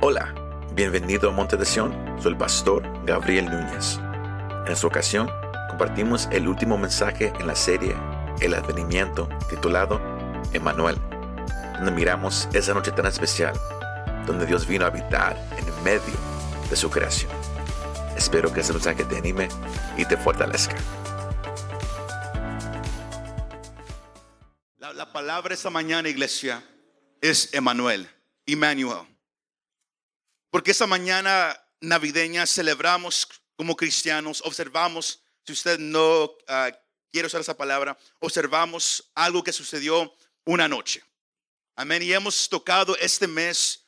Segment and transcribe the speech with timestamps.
[0.00, 0.32] Hola,
[0.74, 3.98] bienvenido a Monte de Sion, soy el pastor Gabriel Núñez.
[4.64, 5.28] En esta ocasión
[5.70, 7.96] compartimos el último mensaje en la serie
[8.40, 10.00] El Advenimiento titulado
[10.52, 10.94] Emanuel,
[11.74, 13.58] donde miramos esa noche tan especial,
[14.24, 16.14] donde Dios vino a habitar en medio
[16.70, 17.32] de su creación.
[18.16, 19.48] Espero que ese mensaje te anime
[19.96, 20.76] y te fortalezca.
[24.76, 26.62] La, la palabra esta mañana, iglesia,
[27.20, 28.08] es Emanuel,
[28.46, 29.17] Emmanuel.
[30.50, 36.70] Porque esta mañana navideña celebramos como cristianos, observamos, si usted no ah,
[37.12, 40.12] quiere usar esa palabra, observamos algo que sucedió
[40.44, 41.02] una noche.
[41.76, 42.02] Amén.
[42.02, 43.84] Y hemos tocado este mes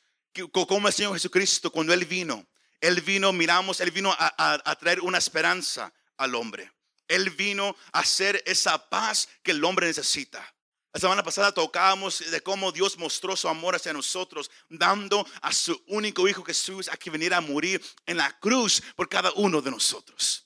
[0.51, 2.47] como el Señor Jesucristo, cuando Él vino,
[2.79, 6.71] Él vino, miramos, Él vino a- a traer una esperanza al hombre.
[7.07, 10.55] Él vino a hacer esa paz que el hombre necesita.
[10.93, 15.81] La semana pasada tocábamos de cómo Dios mostró su amor hacia nosotros, dando a su
[15.87, 19.71] único Hijo Jesús a que viniera a morir en la cruz por cada uno de
[19.71, 20.45] nosotros.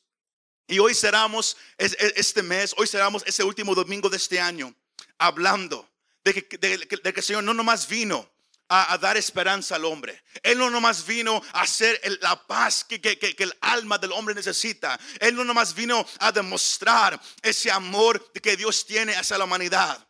[0.68, 4.76] Y hoy cerramos es- es- este mes, hoy cerramos ese último domingo de este año,
[5.18, 5.90] hablando
[6.24, 6.60] de que,
[7.04, 8.30] el Señor no nomás vino
[8.70, 10.24] a, dar esperanza al hombre.
[10.44, 15.00] Él no nomás vino a hacer la paz que- que el alma del hombre necesita.
[15.20, 20.08] Él no nomás vino a demostrar ese amor que Dios tiene hacia la humanidad.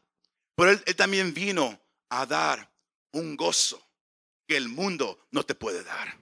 [0.55, 2.71] Pero él, él también vino a dar
[3.11, 3.81] un gozo
[4.47, 6.17] que el mundo no te puede dar.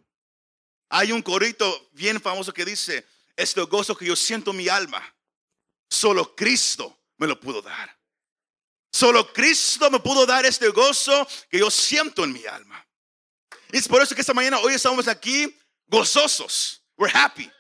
[0.89, 5.01] Hay un corito bien famoso que dice, este gozo que yo siento en mi alma,
[5.89, 7.97] solo Cristo me lo pudo dar.
[8.91, 12.85] Solo Cristo me pudo dar este gozo que yo siento en mi alma.
[13.71, 16.83] Y es por eso que esta mañana hoy estamos aquí gozosos.
[16.95, 17.51] We're happy.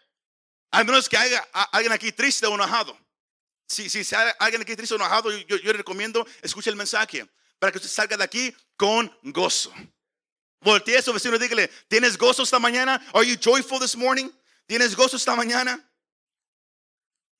[0.69, 1.39] Al menos que haya
[1.71, 2.95] alguien aquí triste o enojado.
[3.73, 7.25] Si, si alguien aquí triste enojado, yo, le recomiendo escuche el mensaje
[7.59, 9.73] para que usted salga de aquí con gozo.
[10.61, 13.01] Voltee a su vecino y dígale, ¿tienes gozo esta mañana?
[13.13, 14.29] Are you joyful this morning?
[14.65, 15.83] ¿Tienes gozo esta mañana?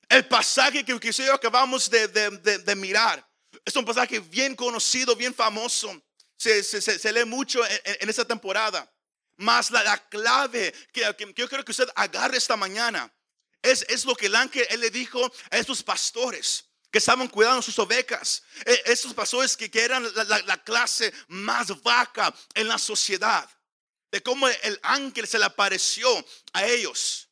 [0.09, 3.25] El pasaje que, que yo acabamos de, de- de- mirar
[3.65, 5.89] es un pasaje bien conocido, bien famoso.
[6.37, 8.89] Se, se- se- lee mucho en, en- esta temporada.
[9.37, 13.11] Más la, la clave que, que yo quiero que usted agarre esta mañana
[13.63, 17.61] es, es lo que el ángel él le dijo a estos pastores que estaban cuidando
[17.63, 18.43] sus ovejas.
[18.65, 23.49] Eh, Estos pastores que, eran la, la- la clase más vaca en la sociedad.
[24.11, 26.07] De cómo el ángel se le apareció
[26.53, 27.29] a ellos.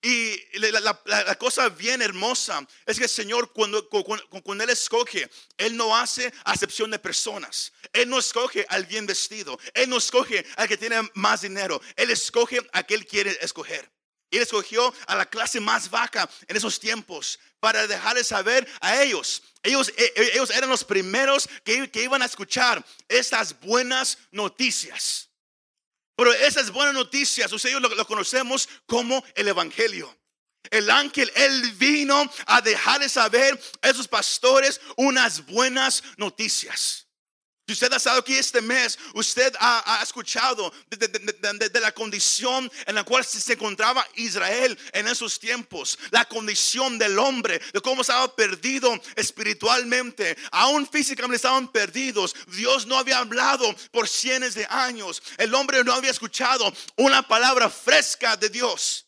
[0.00, 4.70] Y la, la- cosa bien hermosa es que el Señor cuando, cu- cu- cuando, Él
[4.70, 5.28] escoge,
[5.58, 7.72] Él no hace acepción de personas.
[7.92, 9.58] Él no escoge al bien vestido.
[9.74, 11.82] Él no escoge al que tiene más dinero.
[11.96, 13.90] Él escoge a que Él quiere escoger.
[14.36, 19.42] Él escogió a la clase más vaca en esos tiempos para dejarles saber a ellos.
[19.62, 25.28] Ellos, e- e- ellos eran los primeros que, que iban a escuchar estas buenas noticias.
[26.16, 30.16] Pero esas buenas noticias, ustedes lo, lo conocemos como el Evangelio.
[30.70, 37.05] El ángel, él vino a dejarles saber a esos pastores unas buenas noticias.
[37.66, 42.70] Si usted ha estado aquí este mes, usted ha, ha escuchado de, de- la condición
[42.86, 48.02] en la cual se encontraba Israel en esos tiempos, la condición del hombre, de cómo
[48.02, 52.36] estaba perdido espiritualmente, aún físicamente estaban perdidos.
[52.52, 57.68] Dios no había hablado por cientos de años, el hombre no había escuchado una palabra
[57.68, 59.06] fresca de Dios.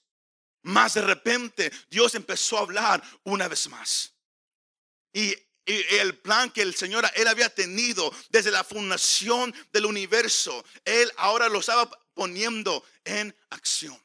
[0.63, 4.13] Más de repente Dios empezó a hablar una vez más.
[5.13, 5.35] Y
[5.73, 11.49] el plan que el Señor él había tenido desde la fundación del universo, él ahora
[11.49, 14.01] lo estaba poniendo en acción.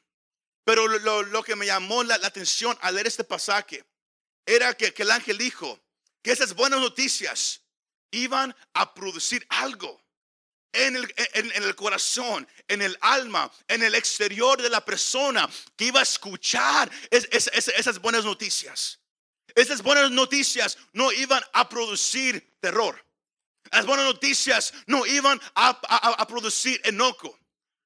[0.64, 3.84] Pero lo, lo- que me llamó la, la atención al leer este pasaje
[4.46, 5.78] era que, que el ángel dijo
[6.22, 7.60] que esas buenas noticias
[8.10, 10.02] iban a producir algo
[10.72, 15.48] en el, en- en el corazón, en el alma, en el exterior de la persona
[15.76, 19.00] que iba a escuchar es- es- es- esas buenas noticias.
[19.54, 23.04] Esas buenas noticias no iban a producir terror.
[23.70, 27.38] Las buenas noticias no iban a producir enojo.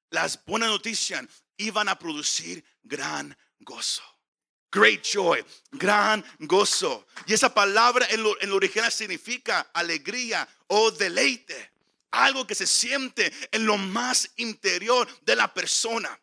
[0.09, 1.25] Las buenas noticias
[1.57, 4.03] iban a producir gran gozo.
[4.71, 7.07] Great joy, gran gozo.
[7.25, 11.71] Y esa palabra en lo, en lo original significa alegría o deleite.
[12.11, 16.19] Algo que se siente en lo más interior de la persona.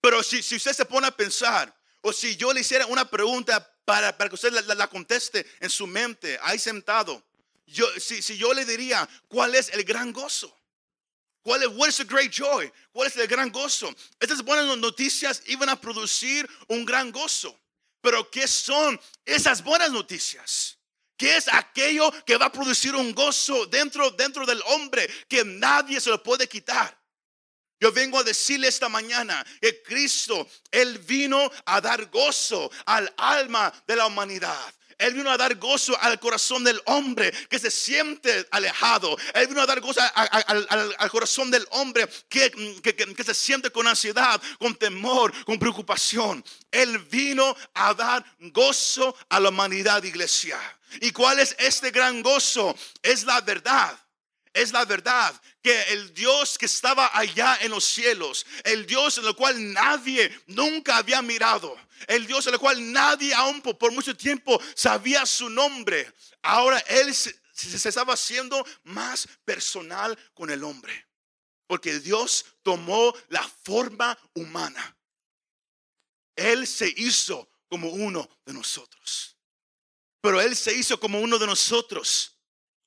[0.00, 3.71] Pero si, si usted se pone a pensar, o si yo le hiciera una pregunta
[3.84, 7.22] para, para que usted la, la- conteste en su mente, ahí sentado,
[7.66, 10.56] yo, si, si yo le diría, ¿cuál es el gran gozo?
[11.42, 12.72] ¿Cuál es what is the great joy?
[12.92, 13.92] ¿Cuál es el gran gozo?
[14.20, 17.58] Estas buenas noticias iban a producir un gran gozo.
[18.00, 20.78] Pero ¿qué son esas buenas noticias?
[21.16, 26.00] ¿Qué es aquello que va a producir un gozo dentro, dentro del hombre que nadie
[26.00, 26.96] se lo puede quitar?
[27.82, 33.72] Yo vengo a decirle esta mañana que Cristo, Él vino a dar gozo al alma
[33.88, 34.72] de la humanidad.
[34.98, 39.18] Él vino a dar gozo al corazón del hombre que se siente alejado.
[39.34, 42.52] Él vino a dar gozo al, corazón del hombre que,
[42.82, 46.44] que, se siente con ansiedad, con temor, con preocupación.
[46.70, 50.56] Él vino a dar gozo a la humanidad, iglesia.
[51.00, 52.76] ¿Y cuál es este gran gozo?
[53.02, 53.98] Es la verdad.
[54.52, 59.26] Es la verdad que el Dios que estaba allá en los cielos, el Dios en
[59.26, 61.74] el cual nadie nunca había mirado,
[62.06, 66.12] el Dios en el cual nadie aún por mucho tiempo sabía su nombre,
[66.42, 71.06] ahora Él se, estaba haciendo más personal con el hombre.
[71.66, 74.94] Porque Dios tomó la forma humana.
[76.36, 79.38] Él se hizo como uno de nosotros.
[80.20, 82.36] Pero Él se hizo como uno de nosotros.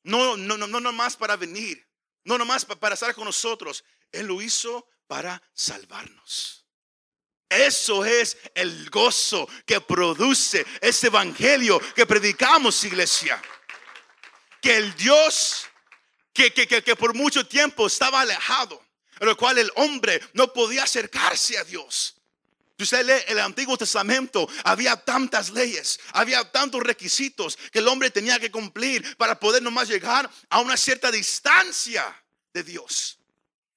[0.06, 1.86] No, no, no, no nomás para venir.
[2.24, 3.84] No nomás para estar con nosotros.
[4.12, 6.66] Él lo hizo para salvarnos.
[7.50, 13.42] Eso es el gozo que produce ese evangelio que predicamos, iglesia.
[14.62, 15.68] Que el Dios
[16.34, 18.84] que, que, que, por mucho tiempo estaba alejado,
[19.20, 22.15] en el cual el hombre no podía acercarse a Dios.
[22.78, 28.12] Si usted lee el Antiguo Testamento, había tantas leyes, había tantos requisitos que el hombre
[28.12, 32.04] tenía que cumplir para poder nomás llegar a una cierta distancia
[32.54, 33.18] de Dios.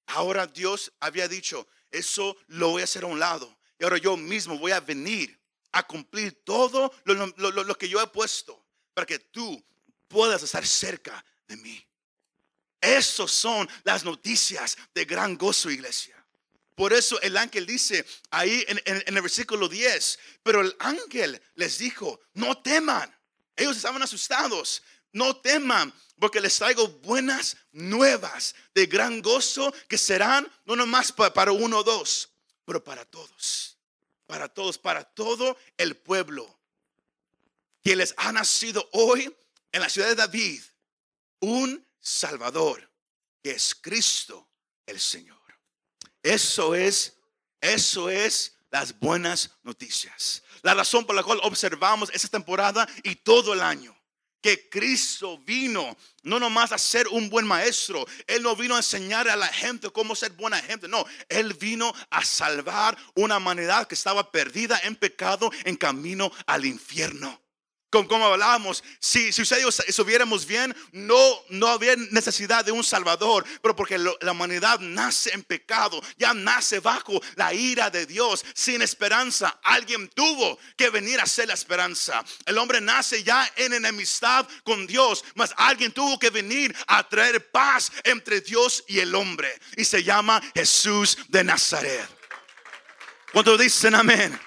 [0.06, 3.56] Ahora Dios había dicho, eso lo voy a hacer a un lado.
[3.78, 5.38] Y ahora yo mismo voy a venir
[5.72, 8.64] a cumplir todo lo, que yo he puesto
[8.94, 9.62] para que tú
[10.08, 11.86] puedas estar cerca de mí.
[12.80, 16.18] Esas son las noticias de gran gozo, iglesia.
[16.78, 22.20] Por eso el ángel dice ahí en, el versículo 10, pero el ángel les dijo,
[22.34, 23.12] no teman.
[23.56, 30.48] Ellos estaban asustados, no teman, porque les traigo buenas nuevas de gran gozo que serán
[30.66, 32.30] no nomás para uno o dos,
[32.64, 33.76] pero para todos,
[34.28, 36.60] para todos, para todo el pueblo
[37.82, 39.36] que les ha nacido hoy
[39.72, 40.62] en la ciudad de David
[41.40, 42.88] un Salvador,
[43.42, 44.48] que es Cristo
[44.86, 45.38] el Señor.
[46.23, 47.17] Eso es,
[47.61, 50.43] eso es las buenas noticias.
[50.62, 53.99] La razón por la cual observamos esta temporada y todo el año
[54.41, 59.29] que Cristo vino no nomás a ser un buen maestro, Él no vino a enseñar
[59.29, 63.94] a la gente cómo ser buena gente, no, Él vino a salvar una humanidad que
[63.94, 67.41] estaba perdida en pecado en camino al infierno.
[67.90, 71.17] Como, hablábamos, si, si ustedes estuviéramos bien, no,
[71.49, 76.81] no había necesidad de un Salvador, pero porque la humanidad nace en pecado, ya nace
[76.81, 79.58] bajo la ira de Dios, sin esperanza.
[79.62, 82.23] Alguien tuvo que venir a ser la esperanza.
[82.44, 87.50] El hombre nace ya en enemistad con Dios, mas alguien tuvo que venir a traer
[87.50, 89.50] paz entre Dios y el hombre.
[89.79, 92.06] Y se llama Jesús de Nazaret.
[93.32, 94.38] Cuando dicen amén?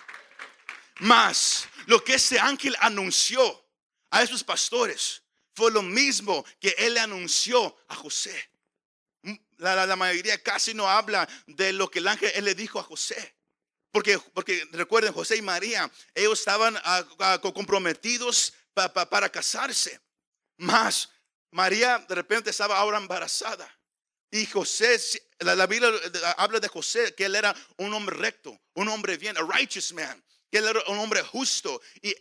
[1.00, 3.44] Más lo que ese ángel anunció
[4.12, 5.24] a esos pastores
[5.54, 8.50] fue lo mismo que él anunció a José.
[9.24, 12.84] Mm, la, mayoría casi no habla de lo que el ángel él le dijo a
[12.84, 13.36] José.
[13.92, 20.00] Porque, porque recuerden, José y María, ellos estaban ah, ah, comprometidos para casarse.
[20.56, 21.10] Más,
[21.52, 23.70] María de repente estaba ahora embarazada.
[24.32, 24.98] Y José,
[25.40, 29.18] la, la Biblia eh, habla de José, que él era un hombre recto, un hombre
[29.18, 32.14] bien, a righteous man que él era un hombre justo y,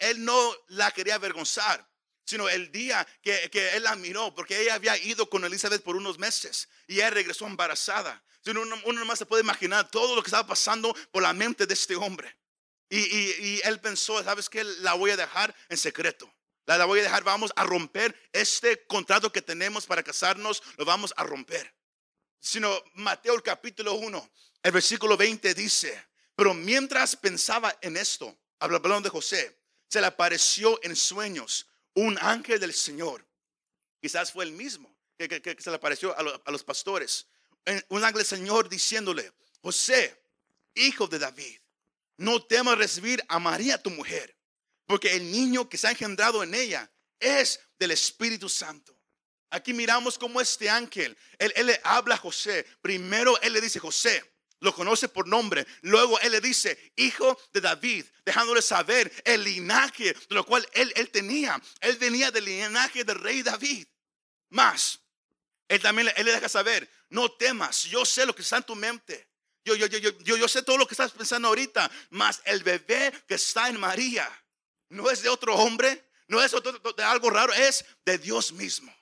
[0.00, 1.88] él no la quería avergonzar,
[2.24, 6.18] sino el día que, él la miró, porque ella había ido con Elizabeth por unos
[6.18, 8.22] meses y ella regresó embarazada.
[8.46, 11.74] Uno, uno más se puede imaginar todo lo que estaba pasando por la mente de
[11.74, 12.36] este hombre.
[12.90, 14.64] Y, él pensó, ¿sabes qué?
[14.64, 16.32] La voy a dejar en secreto.
[16.64, 20.84] La, la voy a dejar, vamos a romper este contrato que tenemos para casarnos, lo
[20.84, 21.74] vamos a romper.
[22.40, 24.30] Sino Mateo el capítulo 1,
[24.62, 26.07] el versículo 20 dice,
[26.38, 32.60] pero mientras pensaba en esto, hablando de José, se le apareció en sueños un ángel
[32.60, 33.26] del Señor.
[34.00, 37.26] Quizás fue el mismo que, se le apareció a, los pastores.
[37.88, 40.16] Un ángel del Señor diciéndole, José,
[40.76, 41.58] hijo de David,
[42.18, 44.36] no temas recibir a María tu mujer,
[44.86, 48.96] porque el niño que se ha engendrado en ella es del Espíritu Santo.
[49.50, 52.64] Aquí miramos cómo este ángel, él, él, le habla a José.
[52.80, 54.22] Primero él le dice, José,
[54.60, 55.66] lo conoce por nombre.
[55.82, 60.92] Luego él le dice, hijo de David, dejándole saber el linaje de lo cual él,
[60.96, 61.60] él tenía.
[61.80, 63.86] Él venía del linaje del rey David.
[64.50, 65.00] Más,
[65.68, 68.74] él también él le deja saber, no temas, yo sé lo que está en tu
[68.74, 69.28] mente.
[69.64, 73.12] Yo, yo, yo, yo, yo sé todo lo que estás pensando ahorita, más el bebé
[73.26, 74.26] que está en María
[74.90, 76.52] no es de otro hombre, no es
[76.96, 78.94] de algo raro, es de Dios mismo.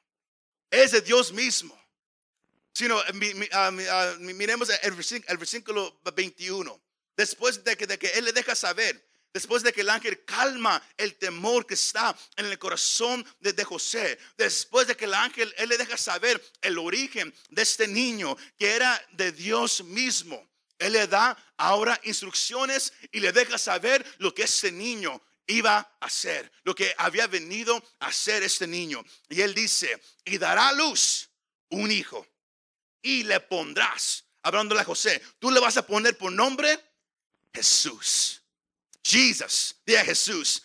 [0.71, 1.81] Es de Dios mismo.
[2.76, 6.78] Sino, mi- ah, ah, mi- miremos el versículo, el versículo 21.
[7.16, 9.02] Después de que, Él le deja saber,
[9.33, 13.64] después de que el ángel calma el temor que está en el corazón de, de
[13.64, 18.37] José, después de que el ángel, Él le deja saber el origen de este niño
[18.59, 20.47] que era de Dios mismo.
[20.78, 26.04] Él le da ahora instrucciones y le deja saber lo que este niño iba a
[26.04, 29.02] hacer, lo que había venido a hacer este niño.
[29.30, 31.30] Y él dice, y dará luz
[31.71, 32.26] un hijo
[33.07, 36.77] y le pondrás, hablándole a José, tú le vas a poner por nombre
[37.55, 38.43] Jesús.
[39.05, 40.65] Jesus, diga Jesús.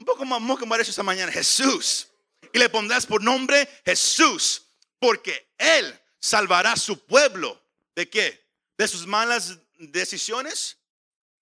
[0.00, 2.08] Un poco más, que me esta mañana, Jesús.
[2.52, 4.64] Y le pondrás por nombre Jesús,
[4.98, 7.62] porque Él salvará a su pueblo.
[7.94, 8.44] ¿De qué?
[8.76, 10.76] ¿De sus malas decisiones?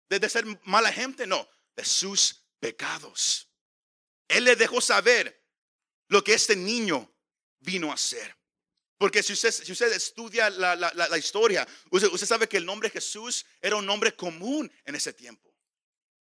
[0.07, 1.27] ¿De, de ser mala gente?
[1.27, 1.45] No,
[1.75, 3.49] de sus pecados.
[4.29, 5.37] Él le dejó saber
[6.07, 7.11] lo que este niño
[7.59, 8.40] vino a hacer.
[9.01, 13.75] Porque si usted, si usted estudia la, historia, usted, sabe que el nombre Jesús era
[13.75, 15.51] un nombre común en ese tiempo.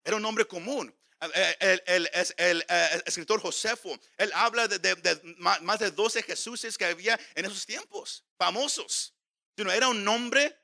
[0.05, 0.97] Era un nombre común.
[1.21, 6.79] El, el- el- es- el, eh, escritor Josefo, él habla de, más de 12 Jesuses
[6.79, 9.17] que había en esos tiempos, famosos.
[9.57, 10.57] Era un nombre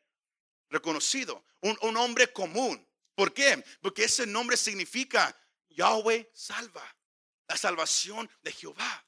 [0.71, 2.89] reconocido, un, un nombre común.
[3.17, 3.65] ¿Por qué?
[3.81, 5.37] Porque ese nombre significa
[5.71, 6.97] Yahweh salva,
[7.49, 9.06] la salvación de Jehová.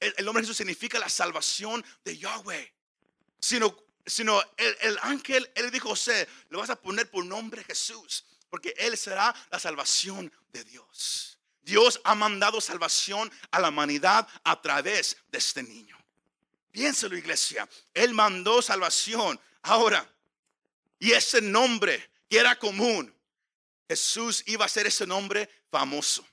[0.00, 2.72] El, nombre de Jesús significa la salvación de Yahweh.
[3.40, 3.76] Sino,
[4.06, 8.74] sino el, el ángel, él dijo José, le vas a poner por nombre Jesús, porque
[8.78, 11.38] él será la salvación de Dios.
[11.62, 15.98] Dios ha mandado salvación a la humanidad a través de este niño.
[16.70, 17.68] Piénselo, iglesia.
[17.92, 19.38] Él mandó salvación.
[19.62, 20.08] Ahora,
[20.98, 23.14] y ese nombre que era común,
[23.88, 26.26] Jesús iba a ser ese nombre famoso.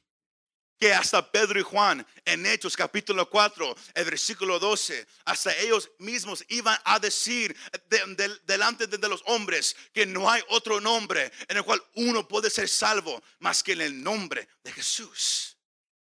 [0.80, 6.44] Que hasta Pedro y Juan en Hechos capítulo 4, el versículo 12, hasta ellos mismos
[6.50, 7.56] iban a decir
[7.88, 12.28] de- de- delante de, los hombres que no hay otro nombre en el cual uno
[12.28, 15.58] puede ser salvo más que en el nombre de Jesús.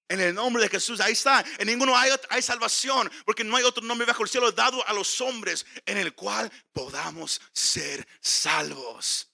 [0.07, 1.43] En el nombre de Jesús, ahí está.
[1.57, 4.93] En ninguno hay, hay salvación, porque no hay otro nombre bajo el cielo dado a
[4.93, 9.29] los hombres en el cual podamos ser salvos.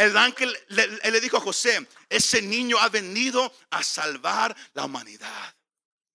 [0.00, 5.54] El ángel le, dijo a José, ese niño ha venido a salvar la humanidad.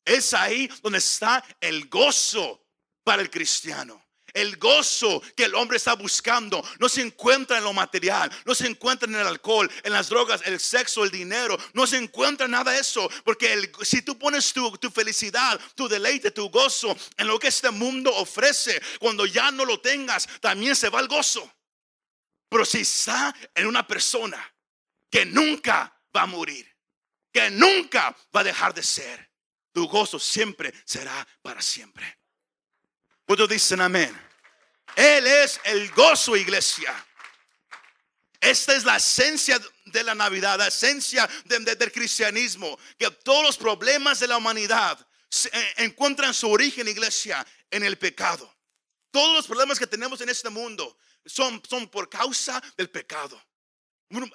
[0.04, 2.65] Es ahí donde está el gozo
[3.04, 4.04] para el cristiano.
[4.34, 8.65] El gozo que el hombre está buscando no se encuentra en lo material, no se
[8.65, 12.72] encuentra en el alcohol, en las drogas, el sexo, el dinero, no se encuentra nada
[12.72, 13.08] de eso.
[13.24, 17.50] Porque el- si tú pones tu, tu felicidad, tu deleite, tu gozo en lo que
[17.50, 21.50] este mundo ofrece, cuando ya no lo tengas, también se va el gozo.
[22.56, 24.42] Pero si está en una persona
[25.12, 26.66] que nunca va a morir,
[27.30, 29.30] que nunca va a dejar de ser,
[29.74, 32.18] tu gozo siempre será para siempre.
[33.26, 34.18] ¿Cuántos dicen amén?
[34.96, 36.96] Él es el gozo, iglesia.
[38.40, 43.44] Esta es la esencia de la Navidad, la esencia de- de- del cristianismo, que todos
[43.44, 44.98] los problemas de la humanidad
[45.52, 48.50] eh, encuentran su origen, iglesia, en el pecado.
[49.12, 53.41] Todos los problemas que tenemos en este mundo son, son por causa del pecado.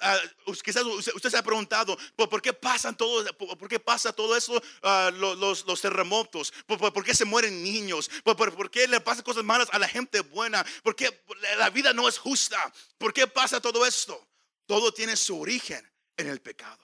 [0.01, 0.19] Ah,
[0.63, 5.09] quizás usted, se ha preguntado ¿por, qué pasan todo, por, qué pasa todo eso, ah,
[5.13, 8.99] lo- los, los terremotos, ¿Por, por, qué se mueren niños, ¿Por, por, por qué le
[8.99, 11.23] pasan cosas malas a la gente buena, por qué
[11.57, 14.27] la vida no es justa, por qué pasa todo esto.
[14.67, 16.79] Todo tiene su origen en el pecado.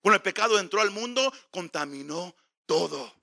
[0.00, 2.34] Cuando el pecado entró al mundo, contaminó
[2.66, 3.14] todo.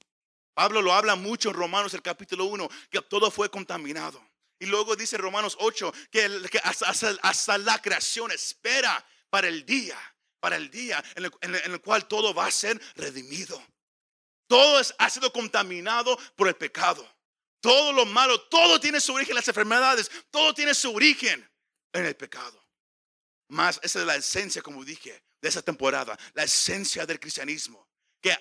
[0.53, 4.25] Pablo lo habla mucho en Romanos el capítulo 1, que todo fue contaminado.
[4.59, 9.97] Y luego dice Romanos 8 que, hasta, la creación espera para el día,
[10.39, 13.61] para el día en el, cual todo va a ser redimido.
[14.47, 17.05] Todo ha sido contaminado por el pecado.
[17.59, 21.49] Todo lo malo, todo tiene su origen en las enfermedades, todo tiene su origen
[21.93, 22.63] en el pecado.
[23.49, 27.87] Más esa es la esencia, como dije, de esa temporada, la esencia del cristianismo.
[28.21, 28.35] Que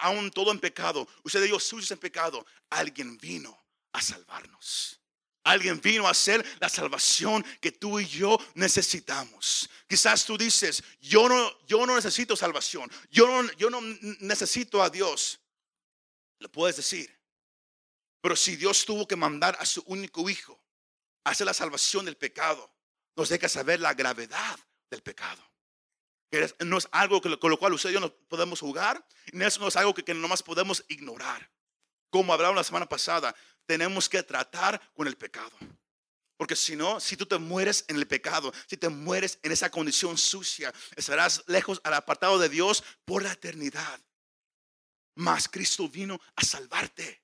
[0.00, 3.58] aún todo en pecado, usted y yo sucios en pecado, alguien vino
[3.92, 5.00] a salvarnos.
[5.46, 9.70] Alguien vino a hacer la salvación que tú y yo necesitamos.
[9.86, 13.80] Quizás tú dices, yo no, yo no necesito salvación, yo no, yo no
[14.18, 15.38] necesito a Dios.
[16.40, 17.16] Lo puedes decir.
[18.20, 20.60] Pero si Dios tuvo que mandar a su único hijo
[21.22, 22.68] a hacer la salvación del pecado,
[23.14, 24.58] nos deja saber la gravedad
[24.90, 25.48] del pecado.
[26.28, 29.76] Que no es algo con lo cual usted y yo no podemos jugar, no es
[29.76, 31.48] algo que, que nomás podemos ignorar.
[32.10, 33.32] Como hablaron la semana pasada,
[33.66, 35.52] tenemos que tratar con el pecado.
[36.36, 39.70] Porque si no, si tú te mueres en el pecado, si te mueres en esa
[39.70, 44.00] condición sucia, estarás lejos al apartado de Dios por la eternidad.
[45.14, 47.22] Mas Cristo vino a salvarte.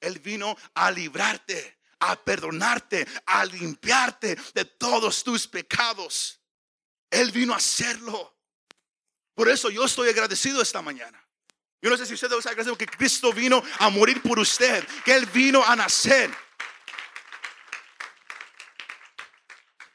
[0.00, 6.40] Él vino a librarte, a perdonarte, a limpiarte de todos tus pecados.
[7.10, 8.36] Él vino a hacerlo.
[9.34, 11.21] Por eso yo estoy agradecido esta mañana.
[11.82, 15.26] Yo no sé si usted agradecido que Cristo vino a morir por usted, que Él
[15.26, 16.30] vino a nacer.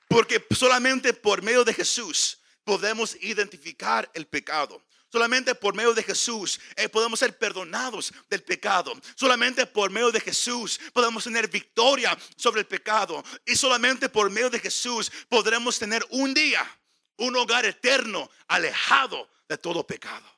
[0.09, 4.83] Porque solamente por medio de Jesús podemos identificar el pecado.
[5.09, 8.91] Solamente por medio de Jesús eh, podemos ser perdonados del pecado.
[9.15, 13.23] Solamente por medio de Jesús podemos tener victoria sobre el pecado.
[13.45, 16.69] Y solamente por medio de Jesús podremos tener un día,
[17.15, 20.36] un hogar eterno, alejado de todo pecado.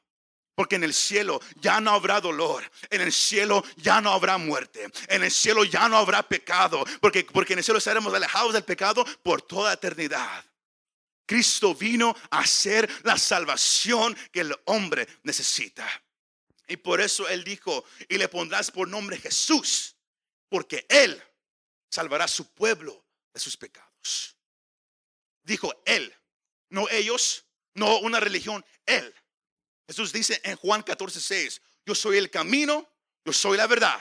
[0.60, 2.70] Porque en el cielo ya no habrá dolor.
[2.89, 4.92] En el cielo ya no habrá muerte.
[5.08, 6.84] En el cielo ya no habrá pecado.
[7.00, 10.44] Porque, porque en el cielo estaremos alejados del pecado por toda eternidad.
[11.25, 15.88] Cristo vino a ser la salvación que el hombre necesita.
[16.68, 19.96] Y por eso Él dijo, y le pondrás por nombre Jesús,
[20.50, 21.24] porque Él
[21.89, 24.36] salvará a su pueblo de sus pecados.
[25.42, 26.13] Dijo Él,
[26.68, 29.16] no ellos, no una religión, Él.
[29.89, 32.88] Jesús dice en Juan 14, 6, yo soy el camino,
[33.25, 34.00] yo soy la verdad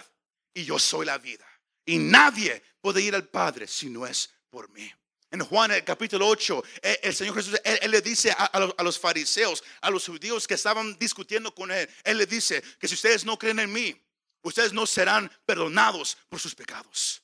[0.53, 1.49] y yo soy la vida.
[1.87, 4.93] Y nadie puede ir al Padre si no es por mí.
[5.31, 8.83] En Juan el capítulo 8, eh, el Señor Jesús, él, le dice a, los, a,
[8.83, 12.93] los, fariseos, a los judíos que estaban discutiendo con él, él le dice que si
[12.93, 13.99] ustedes no creen en mí,
[14.43, 17.23] ustedes no serán perdonados por sus pecados.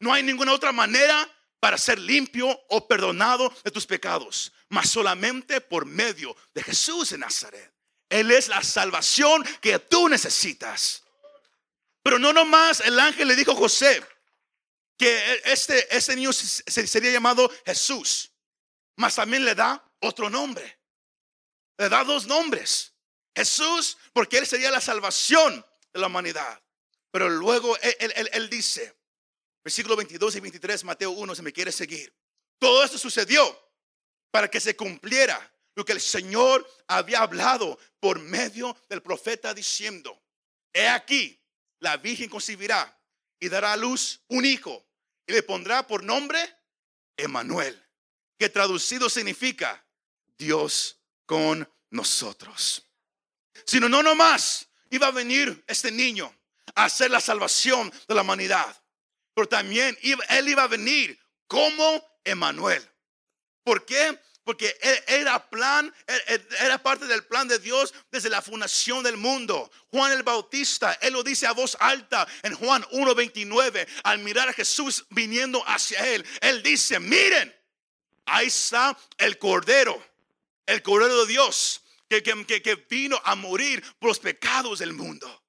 [0.00, 5.60] No hay ninguna otra manera para ser limpio o perdonado de tus pecados, más solamente
[5.60, 7.73] por medio de Jesús en Nazaret.
[8.14, 11.02] Él es la salvación que tú necesitas.
[12.00, 14.06] Pero no nomás el ángel le dijo a José
[14.96, 18.30] que este, este niño sería llamado Jesús,
[18.94, 20.78] mas también le da otro nombre.
[21.76, 22.92] Le da dos nombres.
[23.34, 26.62] Jesús, porque él sería la salvación de la humanidad.
[27.10, 28.96] Pero luego él, él dice,
[29.64, 32.14] versículo 22 y 23, Mateo 1, si me quiere seguir.
[32.60, 33.60] Todo esto sucedió
[34.30, 40.22] para que se cumpliera lo que el Señor había hablado por medio del profeta diciendo,
[40.72, 41.40] he aquí,
[41.80, 42.98] la Virgen concebirá
[43.40, 44.86] y dará a luz un hijo
[45.26, 46.38] y le pondrá por nombre
[47.16, 47.80] Emanuel,
[48.38, 49.84] que traducido significa
[50.38, 52.86] Dios con nosotros.
[53.66, 56.34] Sino no nomás iba a venir este niño
[56.74, 58.82] a hacer la salvación de la humanidad,
[59.34, 62.82] pero también él iba a venir como Emanuel.
[63.62, 64.18] ¿Por qué?
[64.44, 64.76] Porque
[65.06, 65.92] era plan,
[66.60, 69.70] era parte del plan de Dios desde la fundación del mundo.
[69.90, 74.52] Juan el Bautista, él lo dice a voz alta en Juan 1:29, al mirar a
[74.52, 77.54] Jesús viniendo hacia él, él dice, miren,
[78.26, 80.00] ahí está el Cordero,
[80.66, 85.42] el Cordero de Dios, que, que, que vino a morir por los pecados del mundo.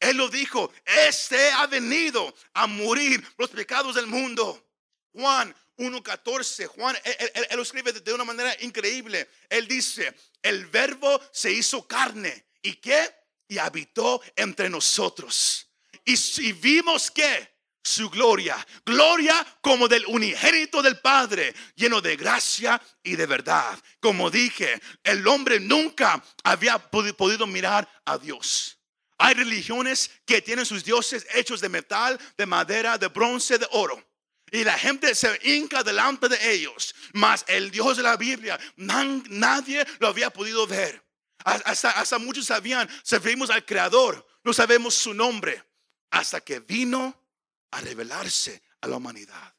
[0.00, 4.69] Él lo dijo, este ha venido a morir por los pecados del mundo.
[5.12, 9.28] Juan 1.14, Juan, él, lo escribe de una manera increíble.
[9.48, 12.46] Él dice, el verbo se hizo carne.
[12.62, 13.08] ¿Y qué?
[13.48, 15.66] Y habitó entre nosotros.
[16.04, 17.48] Y, si vimos que
[17.82, 23.78] su gloria, gloria como del unigénito del Padre, lleno de gracia y de verdad.
[24.00, 28.76] Como dije, el hombre nunca había podido mirar a Dios.
[29.16, 34.09] Hay religiones que tienen sus dioses hechos de metal, de madera, de bronce, de oro.
[34.52, 36.94] Y la gente se hinca delante de ellos.
[37.12, 41.02] Mas el Dios de la Biblia, nadie lo había podido ver.
[41.44, 45.62] Hasta, hasta muchos sabían, servimos al Creador, no sabemos su nombre.
[46.10, 47.28] Hasta que vino
[47.70, 49.54] a revelarse a la humanidad.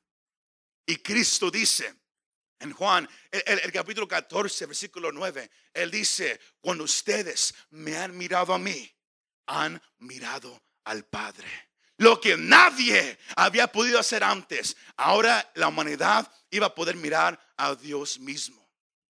[0.85, 1.95] Y Cristo dice
[2.59, 8.53] en Juan, el, el, capítulo 14, versículo 9, Él dice, cuando ustedes me han mirado
[8.53, 8.93] a mí,
[9.47, 11.70] han mirado al Padre
[12.01, 14.75] lo que nadie había podido hacer antes.
[14.97, 18.59] Ahora la humanidad iba a poder mirar a Dios mismo.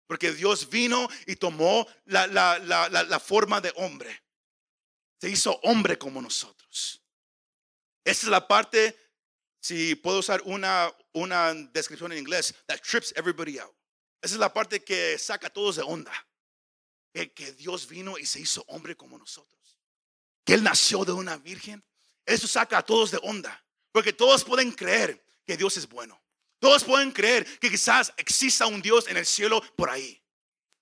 [0.08, 4.20] Porque Dios vino y tomó la, forma de hombre.
[5.20, 7.00] Se hizo hombre como nosotros.
[8.04, 8.98] Esa es la parte,
[9.60, 13.72] si puedo usar una, una descripción en inglés, that trips everybody out.
[14.20, 16.12] Esa es la parte que saca a todos de onda.
[17.14, 19.78] Que, que Dios vino y se hizo hombre como nosotros.
[20.44, 21.84] Que Él nació de una virgen
[22.26, 23.62] eso saca a todos de onda.
[23.92, 26.20] Porque todos pueden creer que Dios es bueno.
[26.58, 30.20] Todos pueden creer que quizás exista un Dios en el cielo por ahí.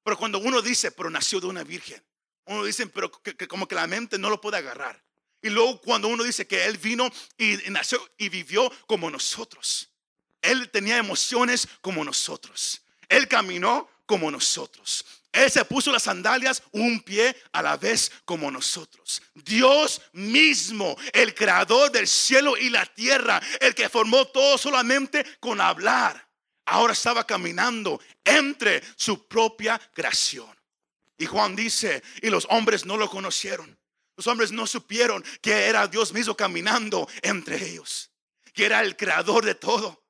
[0.03, 2.03] Pero cuando uno dice, pero nació de una virgen,
[2.46, 5.03] uno dice, pero que, como que la mente no lo puede agarrar.
[5.40, 9.90] Y luego cuando uno dice que Él vino y, nació y vivió como nosotros.
[10.42, 12.83] Él tenía emociones como nosotros.
[13.09, 15.05] Él caminó como nosotros.
[15.32, 19.22] Él se puso las sandalias un pie a la vez como nosotros.
[19.34, 25.60] Dios mismo, el creador del cielo y la tierra, el que formó todo solamente con
[25.60, 26.26] hablar,
[26.64, 30.48] ahora estaba caminando entre su propia creación.
[31.18, 33.76] Y Juan dice, y los hombres no lo conocieron.
[34.16, 38.10] Los hombres no supieron que era Dios mismo caminando entre ellos,
[38.52, 40.07] que era el creador de todo.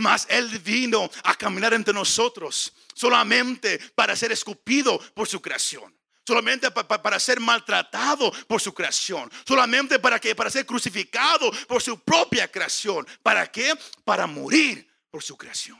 [0.00, 5.94] Mas Él vino a caminar entre nosotros solamente para ser escupido por su creación.
[6.26, 9.30] Solamente para ser maltratado por su creación.
[9.46, 13.06] Solamente para que para ser crucificado por su propia creación.
[13.22, 13.74] ¿Para qué?
[14.04, 15.78] Para morir por su creación.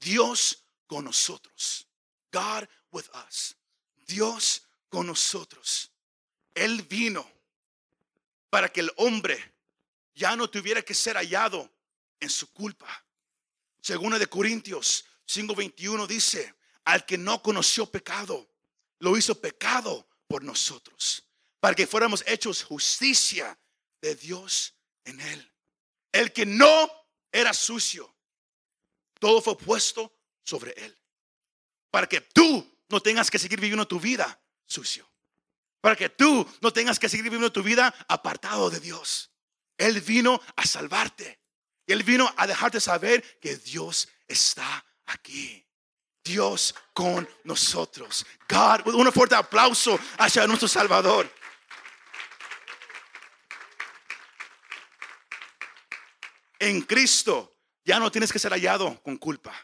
[0.00, 1.86] Dios con nosotros.
[2.32, 3.56] God with us.
[4.04, 5.92] Dios con nosotros.
[6.54, 7.24] Él vino
[8.50, 9.54] para que el hombre
[10.14, 11.70] ya no tuviera que ser hallado
[12.20, 13.04] en su culpa.
[13.80, 18.50] Según de Corintios 5:21 dice, al que no conoció pecado,
[18.98, 21.24] lo hizo pecado por nosotros,
[21.60, 23.58] para que fuéramos hechos justicia
[24.00, 24.74] de Dios
[25.04, 25.52] en él.
[26.12, 26.90] El que no
[27.32, 28.14] era sucio,
[29.18, 30.96] todo fue puesto sobre él,
[31.90, 35.08] para que tú no tengas que seguir viviendo tu vida sucio.
[35.80, 39.30] Para que tú no tengas que seguir viviendo tu vida apartado de Dios.
[39.76, 41.40] Él vino a salvarte.
[41.86, 45.64] Y Él vino a dejarte saber que Dios está aquí.
[46.24, 48.24] Dios con nosotros.
[48.48, 51.30] God, un fuerte aplauso hacia nuestro Salvador.
[56.58, 59.54] En Cristo ya no tienes que ser hallado con culpa.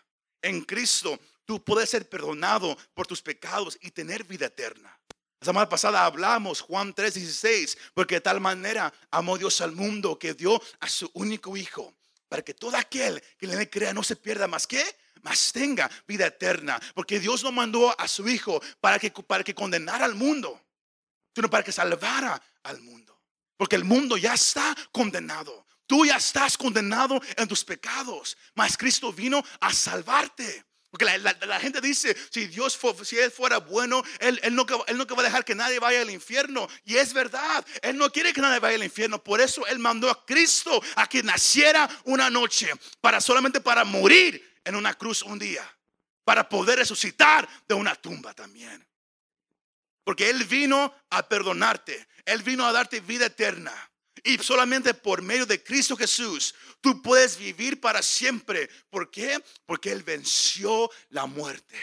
[0.42, 5.00] En Cristo tú puedes ser perdonado por tus pecados y tener vida eterna.
[5.40, 10.34] La semana pasada hablamos, Juan 3:16, porque de tal manera amó Dios al mundo que
[10.34, 11.94] dio a su único hijo,
[12.30, 14.82] para que todo aquel que le crea no se pierda más que,
[15.22, 16.80] más tenga vida eterna.
[16.94, 20.58] Porque Dios no mandó a su hijo para que, para que condenara al mundo,
[21.34, 23.20] sino para que salvara al mundo.
[23.56, 25.66] Porque el mundo ya está condenado.
[25.88, 30.64] Tú ya estás condenado en tus pecados, mas Cristo vino a salvarte.
[30.90, 35.20] Porque la, gente dice, si Dios, si Él fuera bueno, él, no, él no va
[35.20, 36.68] a dejar que nadie vaya al infierno.
[36.84, 39.22] Y es verdad, Él no quiere que nadie vaya al infierno.
[39.22, 44.58] Por eso Él mandó a Cristo a que naciera una noche, para solamente para morir
[44.64, 45.64] en una cruz un día,
[46.24, 48.84] para poder resucitar de una tumba también.
[50.02, 53.89] Porque Él vino a perdonarte, Él vino a darte vida eterna.
[54.24, 58.68] Y solamente por medio de Cristo Jesús tú puedes vivir para siempre.
[58.90, 59.42] ¿Por qué?
[59.66, 61.76] Porque Él venció la muerte.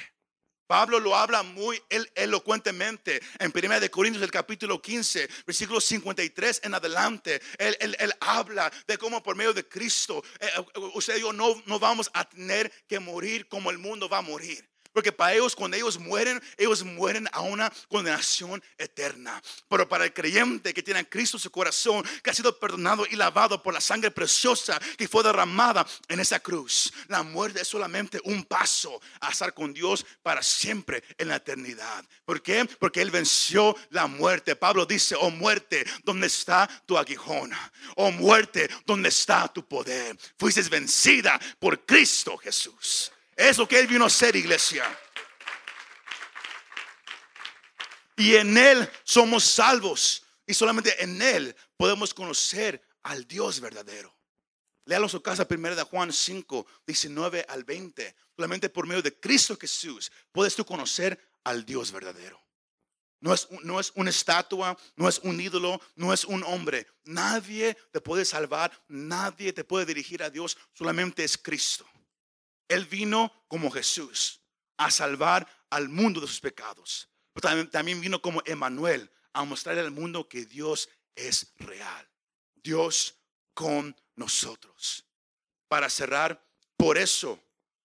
[0.67, 1.81] Pablo lo habla muy
[2.13, 7.41] elocuentemente en 1 de Corintios el capítulo 15, versículo 53 en adelante.
[7.57, 11.63] Él, él, habla de cómo por medio de Cristo eh, eh, usted y yo no,
[11.65, 14.69] no vamos a tener que morir como el mundo va a morir.
[14.97, 19.39] Porque para ellos, cuando ellos mueren, ellos mueren a una condenación eterna.
[19.69, 23.05] Pero para el creyente que tiene a Cristo en su corazón, que ha sido perdonado
[23.05, 27.67] y lavado por la sangre preciosa que fue derramada en esa cruz, la muerte es
[27.67, 32.03] solamente un paso a estar con Dios para siempre en la eternidad.
[32.25, 32.65] ¿Por qué?
[32.79, 34.55] Porque Él venció la muerte.
[34.55, 37.51] Pablo dice, oh muerte, ¿dónde está tu aguijón?
[37.97, 40.17] Oh muerte, ¿dónde está tu poder?
[40.39, 43.11] Fuiste vencida por Cristo Jesús.
[43.37, 44.83] Es lo que Él vino a hacer, iglesia.
[48.15, 50.23] Y en Él somos salvos.
[50.47, 54.17] Y solamente en Él podemos conocer al Dios verdadero.
[54.85, 58.15] Léalo su casa primera de Juan 5, 19 al 20.
[58.35, 62.41] Solamente por medio de Cristo Jesús puedes tú conocer al Dios verdadero.
[63.19, 66.87] No es, no es una estatua, no es un ídolo, no es un hombre.
[67.03, 71.85] Nadie te puede salvar, nadie te puede dirigir a Dios, solamente es Cristo.
[72.67, 74.41] Él vino como Jesús
[74.77, 77.09] a salvar al mundo de sus pecados.
[77.33, 82.09] Pero también, vino como Emanuel a mostrarle al mundo que Dios es real.
[82.55, 83.15] Dios
[83.53, 85.05] con nosotros.
[85.67, 86.43] Para cerrar,
[86.75, 87.39] por eso,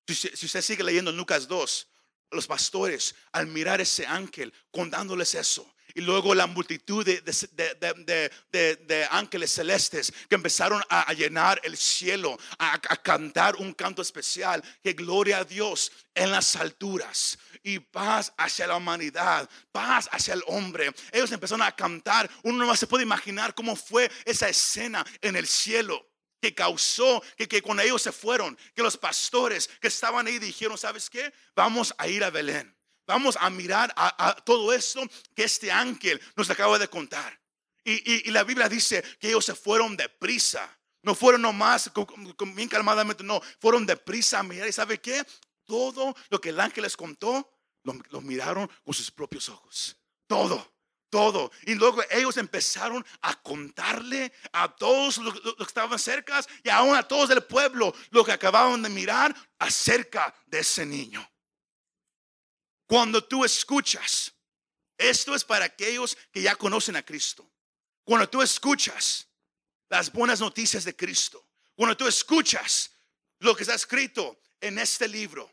[0.07, 1.89] si, usted sigue leyendo en Lucas 2,
[2.31, 10.13] los pastores al mirar ese ángel contándoles eso, y luego la multitud de, ángeles celestes
[10.29, 15.93] que empezaron a, llenar el cielo, a, cantar un canto especial, que gloria a Dios
[16.15, 20.93] en las alturas y paz hacia la humanidad, paz hacia el hombre.
[21.13, 25.47] Ellos empezaron a cantar, uno no se puede imaginar cómo fue esa escena en el
[25.47, 26.07] cielo
[26.41, 30.77] que causó que, que cuando ellos se fueron, que los pastores que estaban ahí dijeron,
[30.77, 31.33] ¿sabes qué?
[31.55, 32.75] Vamos a ir a Belén.
[33.13, 35.03] Vamos a mirar a, todo esto
[35.35, 37.39] que este ángel nos acaba de contar.
[37.85, 40.69] Y, la Biblia dice que ellos se fueron deprisa.
[41.03, 41.91] No fueron nomás
[42.55, 44.69] bien calmadamente, no, fueron deprisa a mirar.
[44.69, 45.25] ¿Y sabe qué?
[45.65, 47.51] todo lo que el ángel les contó,
[47.83, 49.97] lo, miraron con sus propios ojos.
[50.27, 50.71] Todo
[51.09, 51.53] todo.
[51.67, 57.07] Y luego ellos empezaron a contarle a todos los, que estaban cerca y aún a
[57.07, 61.31] todos del pueblo lo que acababan de mirar acerca de ese niño.
[62.93, 64.35] Cuando tú escuchas,
[64.99, 67.51] esto es para aquellos que ya conocen a Cristo.
[68.05, 69.27] Cuando tú escuchas
[69.89, 71.43] las buenas noticias de Cristo,
[71.75, 72.91] cuando tú escuchas
[73.39, 75.51] lo que está escrito en este libro,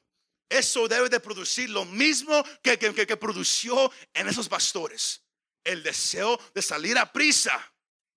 [0.50, 5.22] eso debe de producir lo mismo que, que, que, que produció en esos pastores
[5.64, 7.58] el deseo de salir a prisa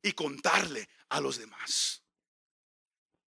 [0.03, 2.03] y contarle a los demás.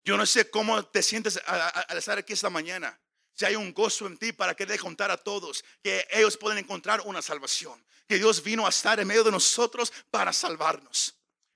[0.04, 3.02] Yo no sé cómo te sientes al estar aquí esta mañana.
[3.40, 7.00] Si hay un gozo en ti para querer contar a todos que ellos pueden encontrar
[7.06, 11.16] una salvación, que Dios vino a estar en medio de nosotros para salvarnos.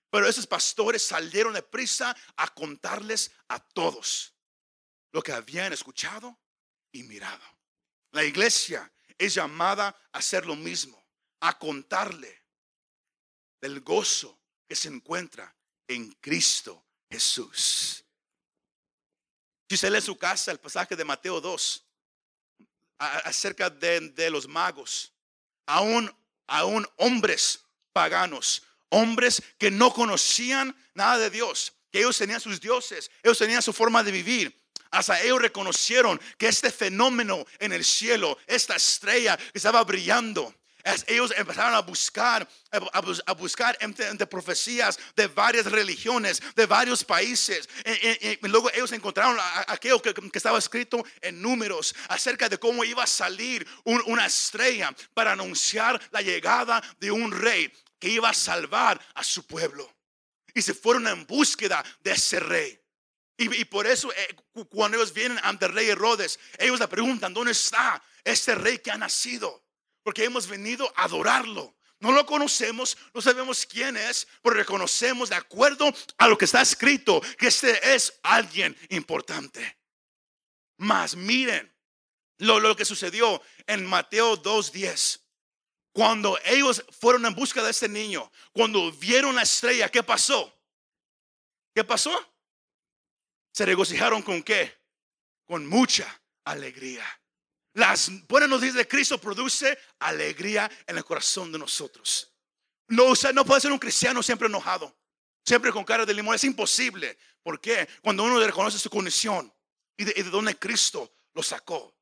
[0.10, 4.34] Pero esos pastores salieron de prisa a contarles a todos
[5.12, 6.40] lo que habían escuchado
[6.94, 7.44] y mirado.
[8.12, 11.06] La iglesia es llamada a hacer lo mismo,
[11.42, 12.46] a contarle
[13.60, 15.54] del gozo que se encuentra
[15.90, 18.03] en Cristo Jesús.
[19.74, 21.84] Si usted lee su casa el pasaje de Mateo 2
[23.00, 25.12] acerca de, los magos,
[25.66, 27.60] aún, aún hombres
[27.92, 33.64] paganos, hombres que no conocían nada de Dios, que ellos tenían sus dioses, ellos tenían
[33.64, 34.64] su forma de vivir.
[34.92, 40.54] Hasta ellos reconocieron que este fenómeno en el cielo, esta estrella que estaba brillando,
[41.08, 47.70] ellos empezaron a buscar, a buscar entre, profecías de varias religiones, de varios países.
[47.86, 53.08] Y, luego ellos encontraron aquello que, estaba escrito en números acerca de cómo iba a
[53.08, 59.24] salir una estrella para anunciar la llegada de un rey que iba a salvar a
[59.24, 59.90] su pueblo.
[60.54, 62.80] Y se fueron en búsqueda de ese rey.
[63.38, 64.36] Y, por eso eh,
[64.70, 68.92] cuando ellos vienen ante el rey Herodes, ellos le preguntan, ¿dónde está este rey que
[68.92, 69.63] ha nacido?
[70.04, 71.76] Porque hemos venido a adorarlo.
[72.00, 76.62] No lo conocemos, no sabemos quién es, pero reconocemos de acuerdo a lo que está
[76.62, 79.78] escrito que este es alguien importante.
[80.78, 81.74] Mas miren
[82.40, 85.22] lo, lo que sucedió en Mateo 2.10.
[85.94, 90.54] Cuando ellos fueron en busca de este niño, cuando vieron la estrella, ¿qué pasó?
[91.74, 92.12] ¿Qué pasó?
[93.54, 94.76] Se regocijaron con qué?
[95.46, 97.06] Con mucha alegría.
[97.74, 102.32] Las buenas noticias de Cristo produce alegría en el corazón de nosotros.
[102.88, 104.96] No, no puede ser un cristiano siempre enojado,
[105.44, 106.36] siempre con cara de limón.
[106.36, 107.18] Es imposible.
[107.42, 107.88] ¿Por qué?
[108.02, 109.52] Cuando uno reconoce su condición
[109.98, 111.96] y de, y de donde Cristo lo sacó,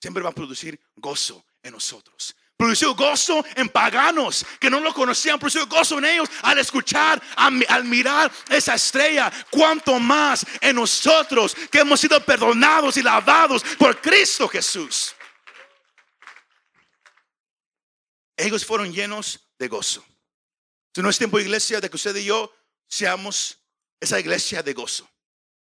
[0.00, 2.34] siempre va a producir gozo en nosotros.
[2.60, 5.38] Produció gozo en paganos que no lo conocían.
[5.38, 9.32] Produció gozo en ellos al escuchar, al mirar esa estrella.
[9.50, 15.14] Cuanto más en nosotros que hemos sido perdonados y lavados por Cristo Jesús.
[18.36, 20.04] Ellos fueron llenos de gozo.
[20.94, 22.54] Si no es tiempo, iglesia, de que usted y yo
[22.86, 23.56] seamos
[23.98, 25.08] esa iglesia de gozo.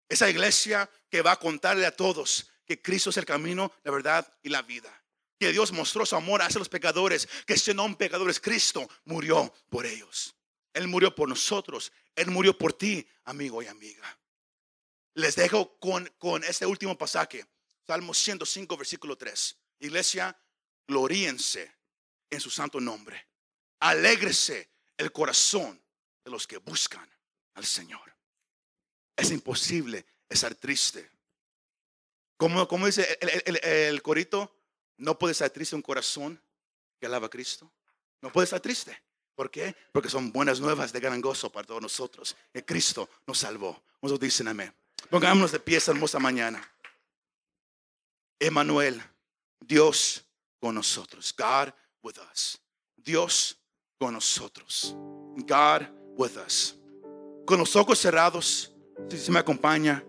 [0.08, 4.26] Esa iglesia que va a contarle a todos que Cristo es el camino, la verdad
[4.42, 4.99] y la vida
[5.40, 9.86] que Dios mostró su amor hacia los pecadores, que siendo un pecadores, Cristo murió por
[9.86, 10.36] ellos.
[10.74, 14.18] Él murió por nosotros, Él murió por ti, amigo y amiga.
[15.14, 17.46] Les dejo con, con este último pasaje,
[17.86, 19.56] Salmo 105, versículo 3.
[19.78, 20.38] Iglesia,
[20.86, 21.74] gloríense
[22.28, 23.26] en su santo nombre.
[23.80, 25.82] Alégrese el corazón
[26.22, 27.10] de los que buscan
[27.54, 28.14] al Señor.
[29.16, 31.10] Es imposible estar triste.
[32.36, 34.59] Como, como dice el, el corito,
[35.00, 36.40] no puede estar triste un corazón
[36.98, 37.70] que alaba a Cristo.
[38.20, 39.02] No puede estar triste.
[39.34, 39.74] ¿Por qué?
[39.92, 42.36] Porque son buenas nuevas de gran gozo para todos nosotros.
[42.52, 43.82] Que Cristo nos salvó.
[44.02, 44.74] Nosotros dicen amén.
[45.08, 46.62] Pongámonos de pie esta hermosa mañana.
[48.38, 49.02] Emanuel,
[49.58, 50.26] Dios
[50.60, 51.34] con nosotros.
[51.36, 52.60] God with us.
[52.96, 53.58] Dios
[53.98, 54.94] con nosotros.
[55.46, 56.76] God with us.
[57.46, 58.72] Con los ojos cerrados,
[59.08, 60.04] si se me acompaña,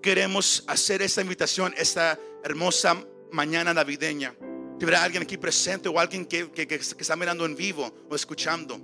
[0.00, 4.34] queremos hacer esta invitación, esta hermosa mañana navideña,
[4.78, 8.78] si habrá alguien aquí presente o alguien que, que, está mirando en vivo o escuchando,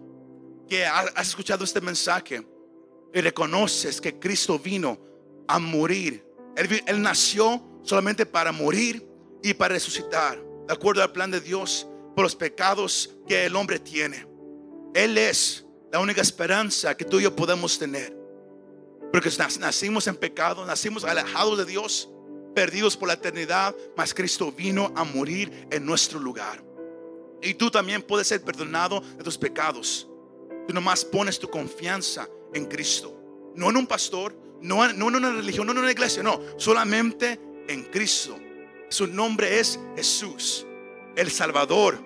[0.69, 2.47] que has escuchado este mensaje
[3.13, 4.99] y reconoces que Cristo vino
[5.47, 6.25] a morir.
[6.57, 9.07] Él, él nació solamente para morir
[9.43, 13.79] y para resucitar, de acuerdo al plan de Dios, por los pecados que el hombre
[13.79, 14.27] tiene.
[14.95, 18.17] Él es la única esperanza que tú y yo podemos tener.
[19.13, 22.09] Porque nacimos en pecado, nacimos alejados de Dios
[22.55, 26.63] perdidos por la eternidad, mas Cristo vino a morir en nuestro lugar.
[27.43, 30.09] Y tú también puedes ser perdonado de tus pecados.
[30.67, 33.19] Tú nomás pones tu confianza en Cristo.
[33.55, 36.41] No en un pastor, no, en una religión, no en una iglesia, no.
[36.57, 38.39] Solamente en Cristo.
[38.89, 40.67] Su nombre es Jesús,
[41.17, 41.99] el Salvador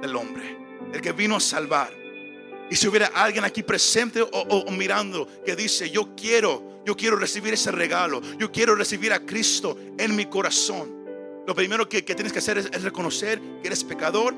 [0.00, 0.58] del hombre,
[0.92, 1.99] el que vino a salvar.
[2.70, 7.52] Y si hubiera alguien aquí presente o, mirando que dice, yo quiero, yo quiero recibir
[7.52, 11.00] ese regalo, yo quiero recibir a Cristo en mi corazón.
[11.46, 14.34] Lo primero que, tienes que hacer es, reconocer que eres pecador,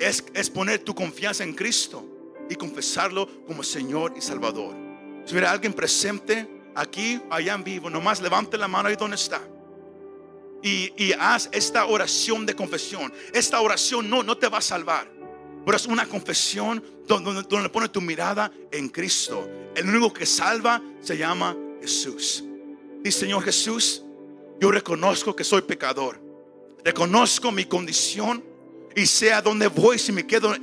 [0.00, 2.04] es, es poner tu confianza en Cristo
[2.48, 4.74] y confesarlo como Señor y Salvador.
[5.26, 9.40] Si hubiera alguien presente aquí, allá en vivo, nomás levante la mano ahí donde está.
[10.62, 13.12] Y, haz esta oración de confesión.
[13.34, 15.06] Esta oración no, no te va a salvar.
[15.64, 19.48] Pero es una confesión donde, donde, pones tu mirada en Cristo.
[19.74, 22.44] El único que salva se llama Jesús.
[23.02, 24.02] Y Señor Jesús,
[24.60, 26.20] yo reconozco que soy pecador.
[26.84, 28.44] Reconozco mi condición
[28.94, 30.54] y sé a dónde voy si me quedo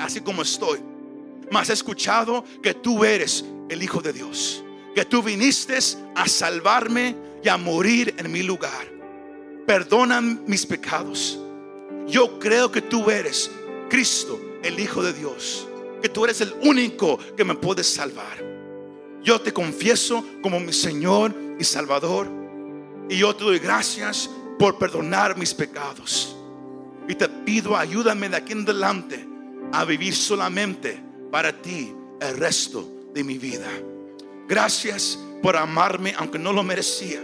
[0.00, 0.80] así como estoy.
[1.50, 4.64] Mas he escuchado que tú eres el Hijo de Dios.
[4.94, 5.78] Que tú viniste
[6.14, 8.86] a salvarme y a morir en mi lugar.
[9.66, 11.38] Perdona mis pecados.
[12.06, 13.50] Yo creo que tú eres
[13.88, 15.68] Cristo, el Hijo de Dios.
[16.02, 18.44] Que tú eres el único que me puedes salvar.
[19.22, 22.28] Yo te confieso como mi Señor y Salvador.
[23.08, 26.36] Y yo te doy gracias por perdonar mis pecados.
[27.08, 29.26] Y te pido, ayúdame de aquí en adelante
[29.72, 33.68] a vivir solamente para ti el resto de mi vida.
[34.48, 37.20] Gracias por amarme aunque no lo merecía.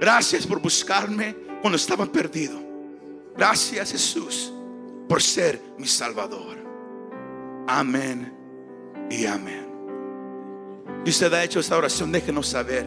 [0.00, 2.58] Gracias por buscarme cuando estaba perdido.
[3.36, 4.52] Gracias Jesús
[5.08, 6.59] por ser mi Salvador.
[7.72, 8.36] Amén
[9.08, 9.64] y amén.
[11.04, 12.84] Y usted ha hecho esta oración, déjenos saber.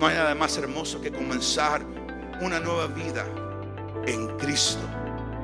[0.00, 1.84] No hay nada más hermoso que comenzar
[2.40, 3.26] una nueva vida
[4.06, 4.80] en Cristo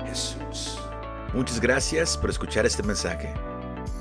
[0.07, 0.79] Jesús.
[1.35, 3.35] Muchas gracias por escuchar este mensaje.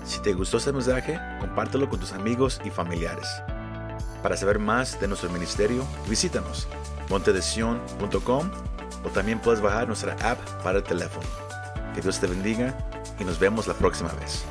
[0.05, 3.27] Si te gustó este mensaje, compártelo con tus amigos y familiares.
[4.23, 6.69] Para saber más de nuestro ministerio, visítanos
[7.09, 8.49] montedesion.com
[9.03, 11.27] o también puedes bajar nuestra app para el teléfono.
[11.93, 12.77] Que Dios te bendiga
[13.19, 14.45] y nos vemos la próxima vez.